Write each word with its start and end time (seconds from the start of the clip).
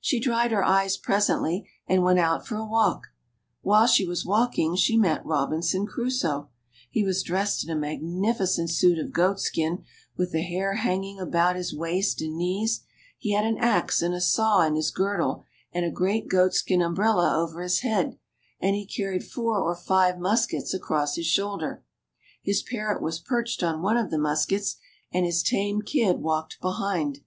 She 0.00 0.18
dried 0.18 0.50
her 0.50 0.64
eyes 0.64 0.96
presently, 0.96 1.68
and 1.86 2.02
went 2.02 2.18
out 2.18 2.46
for 2.48 2.56
a 2.56 2.64
walk. 2.64 3.08
While 3.60 3.86
she 3.86 4.06
was 4.06 4.24
walking 4.24 4.76
she 4.76 4.96
met 4.96 5.26
Robinson 5.26 5.84
Crusoe. 5.84 6.48
He 6.88 7.04
was 7.04 7.22
dressed 7.22 7.64
in 7.64 7.68
a 7.68 7.78
magnificent 7.78 8.70
suit 8.70 8.98
of 8.98 9.12
goatskin, 9.12 9.84
with 10.16 10.32
the 10.32 10.40
hair 10.40 10.76
hanging 10.76 11.20
about 11.20 11.54
his 11.54 11.74
waist 11.74 12.22
and 12.22 12.38
knees; 12.38 12.80
he 13.18 13.32
had 13.34 13.44
an 13.44 13.58
axe 13.58 14.00
and 14.00 14.14
a 14.14 14.22
saw 14.22 14.62
in 14.62 14.74
his 14.74 14.90
girdle, 14.90 15.44
and 15.70 15.84
a 15.84 15.90
great 15.90 16.28
goatskin 16.28 16.80
umbrella 16.80 17.36
over 17.38 17.60
his 17.62 17.80
head, 17.80 18.16
and 18.58 18.74
he 18.74 18.86
carried 18.86 19.22
four 19.22 19.60
or 19.60 19.76
five 19.76 20.18
muskets 20.18 20.72
across 20.72 21.16
his 21.16 21.26
shoulder; 21.26 21.84
his 22.40 22.62
parrot 22.62 23.02
was 23.02 23.20
perched 23.20 23.62
on 23.62 23.82
one 23.82 23.98
of 23.98 24.10
the 24.10 24.16
muskets, 24.16 24.76
and 25.12 25.26
his 25.26 25.42
tame 25.42 25.82
kid 25.82 26.20
walked 26.22 26.58
behind. 26.62 27.18